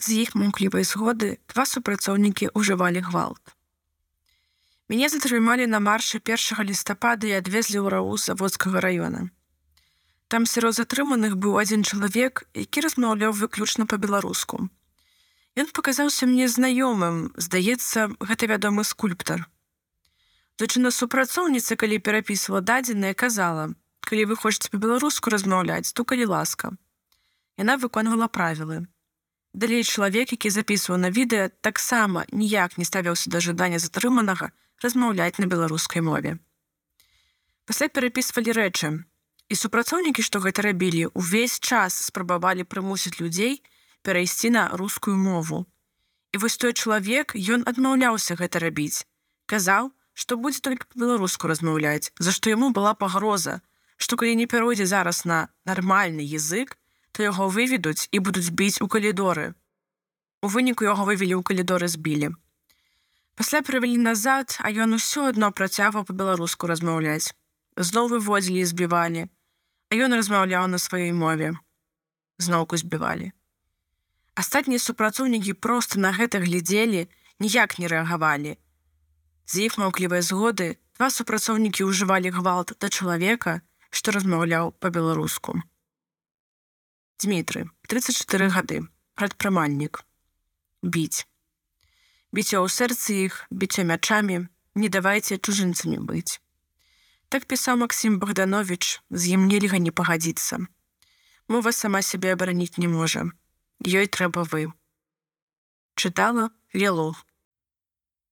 З 0.00 0.24
іх 0.24 0.34
муклівай 0.34 0.84
згоды 0.88 1.36
два 1.52 1.66
супрацоўнікі 1.68 2.46
ўжывалі 2.56 3.04
гвалт. 3.04 3.52
Мяне 4.88 5.12
затрымалі 5.12 5.66
на 5.68 5.76
маршы 5.76 6.24
1 6.24 6.64
лістапада 6.64 7.28
і 7.28 7.36
адвезлі 7.36 7.84
ў 7.84 7.92
рау 7.92 8.16
заводскага 8.16 8.80
раёна. 8.80 9.28
Там 10.32 10.46
сярод 10.48 10.72
затрыманых 10.78 11.36
быў 11.36 11.60
адзін 11.60 11.84
чалавек, 11.84 12.48
які 12.56 12.86
размаўляў 12.86 13.36
выключна 13.36 13.84
па-беларуску. 13.84 14.70
Ён 15.60 15.68
паказаўся 15.76 16.24
мне 16.30 16.48
знаёмым, 16.48 17.36
здаецца, 17.36 18.08
гэта 18.24 18.48
вядомы 18.48 18.86
скульптар. 18.88 19.44
Дачына 20.56 20.94
супрацоўніца, 20.96 21.76
калі 21.76 22.00
перапісвала 22.00 22.64
дадзеныя, 22.64 23.12
казала: 23.12 23.76
«Калі 24.08 24.32
вы 24.32 24.40
хочаце 24.40 24.72
па-беларуску 24.72 25.28
размаўляць, 25.28 25.92
то 25.92 26.08
калі 26.08 26.30
ласка. 26.32 26.72
Яна 27.60 27.76
выконвала 27.76 28.32
правілы. 28.32 28.88
Далей 29.52 29.82
чалавек, 29.84 30.30
які 30.32 30.50
запісваў 30.50 30.98
на 30.98 31.10
відэа, 31.10 31.50
таксама 31.60 32.24
ніяк 32.30 32.78
не 32.78 32.84
ставіўся 32.84 33.30
да 33.30 33.40
жадання 33.42 33.82
затрыманага 33.82 34.50
размаўляць 34.82 35.38
на 35.38 35.46
беларускай 35.46 36.02
мове. 36.02 36.38
Пасля 37.66 37.88
перапісвалі 37.88 38.54
рэчы, 38.56 39.04
і 39.50 39.54
супрацоўнікі, 39.58 40.22
што 40.22 40.40
гэта 40.40 40.62
рабілі, 40.62 41.10
увесь 41.18 41.58
час 41.58 41.98
спрабавалі 42.06 42.64
прымусіць 42.64 43.18
людзей 43.18 43.62
перайсці 44.06 44.50
на 44.54 44.68
рускую 44.78 45.18
мову. 45.18 45.66
І 46.32 46.38
вось 46.38 46.56
той 46.56 46.72
чалавек 46.72 47.34
ён 47.34 47.66
адмаўляўся 47.66 48.38
гэта 48.38 48.62
рабіць. 48.62 49.04
Казаў, 49.50 49.90
што 50.14 50.38
будзе 50.38 50.62
только 50.62 50.86
па-беларуску 50.94 51.50
размаўляць, 51.50 52.14
за 52.18 52.30
што 52.30 52.54
яму 52.54 52.70
была 52.70 52.94
пагроза, 52.94 53.60
што 53.98 54.16
калі 54.16 54.38
не 54.38 54.46
пяройдзе 54.46 54.86
зараз 54.86 55.26
на 55.26 55.50
нармальны 55.66 56.22
язык, 56.22 56.78
то 57.12 57.22
яго 57.22 57.48
выведуць 57.48 58.08
і 58.12 58.18
будуць 58.18 58.50
біць 58.50 58.80
у 58.84 58.88
калідоры. 58.88 59.54
У 60.42 60.48
выніку 60.48 60.86
яго 60.86 61.04
вывелі 61.08 61.36
ў 61.38 61.42
калідоры 61.42 61.88
збілі. 61.88 62.30
Пасля 63.40 63.60
прывялі 63.64 63.96
назад, 63.96 64.58
а 64.60 64.68
ён 64.68 64.96
усё 64.96 65.28
адно 65.32 65.48
працягваў 65.52 66.04
па-беларуску 66.08 66.68
размаўляць. 66.68 67.32
Зноў 67.76 68.10
выводзілі 68.12 68.60
і 68.60 68.68
збівалі, 68.68 69.22
а 69.88 69.92
ён 69.96 70.12
размаўляў 70.12 70.68
на 70.68 70.78
сваёй 70.78 71.12
мове. 71.12 71.56
Зноўку 72.36 72.76
збівалі. 72.76 73.32
Астатнія 74.34 74.78
супрацоўнікі 74.78 75.52
проста 75.56 76.00
на 76.00 76.12
гэта 76.12 76.40
глядзелі, 76.44 77.08
ніяк 77.40 77.78
не 77.78 77.88
рэагавалі. 77.88 78.56
З 79.50 79.66
іх 79.66 79.80
маўклівай 79.80 80.22
згоды 80.22 80.76
два 81.00 81.08
супрацоўнікі 81.10 81.88
ўжывалі 81.88 82.30
гвалт 82.36 82.76
да 82.80 82.92
чалавека, 82.92 83.60
што 83.90 84.12
размаўляў 84.14 84.76
па-беларуску. 84.78 85.58
Дмітры, 87.20 87.68
34 87.84 88.48
гады, 88.48 88.88
прадпрымальнік. 89.12 90.00
Біць. 90.80 91.28
Біццё 92.32 92.64
ў 92.64 92.68
сэрцы 92.72 93.28
іх, 93.28 93.44
біццё 93.52 93.84
мячамі, 93.84 94.48
не 94.72 94.88
давайце 94.88 95.36
чужынцамі 95.36 96.00
быць. 96.00 96.40
Так 97.28 97.44
пісаў 97.44 97.76
Макссім 97.84 98.16
Богданович, 98.24 99.04
з 99.12 99.36
ім 99.36 99.44
нельга 99.52 99.76
не 99.76 99.92
пагадзіцца. 99.92 100.64
Мова 101.52 101.76
сама 101.76 102.00
сябе 102.00 102.32
абараніць 102.32 102.80
не 102.80 102.88
можа. 102.88 103.28
Ёй 103.84 104.08
трэба 104.08 104.48
вы. 104.48 104.72
Чытала 106.00 106.48
Лелов. 106.72 107.20